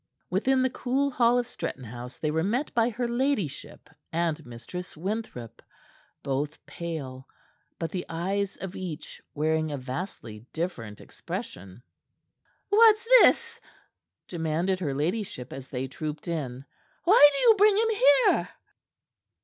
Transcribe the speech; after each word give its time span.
Within 0.31 0.63
the 0.63 0.71
cool 0.71 1.11
hall 1.11 1.37
of 1.37 1.45
Stretton 1.45 1.83
House 1.83 2.17
they 2.17 2.31
were 2.31 2.43
met 2.43 2.73
by 2.73 2.89
her 2.89 3.07
ladyship 3.07 3.87
and 4.11 4.43
Mistress 4.47 4.97
Winthrop, 4.97 5.61
both 6.23 6.57
pale, 6.65 7.27
but 7.77 7.91
the 7.91 8.07
eyes 8.09 8.57
of 8.57 8.75
each 8.75 9.21
wearing 9.35 9.71
a 9.71 9.77
vastly 9.77 10.43
different 10.53 11.01
expression. 11.01 11.83
"What's 12.69 13.03
this?" 13.21 13.59
demanded 14.27 14.79
her 14.79 14.95
ladyship, 14.95 15.53
as 15.53 15.67
they 15.67 15.87
trooped 15.87 16.27
in. 16.27 16.65
"Why 17.03 17.29
do 17.33 17.37
you 17.41 17.55
bring 17.55 17.77
him 17.77 17.89
here?" 17.91 18.49